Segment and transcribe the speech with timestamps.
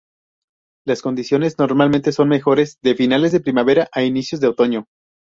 [0.83, 4.85] Las condiciones normalmente son mejores de finales de primavera a inicios de otoño.